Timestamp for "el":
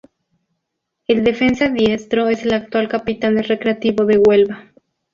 1.05-1.23, 2.43-2.53